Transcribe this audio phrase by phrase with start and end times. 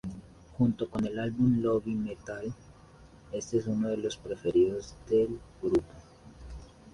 [0.57, 2.51] Junto con el álbum Love Metal,
[3.31, 5.83] este es uno de los preferidos del grupo.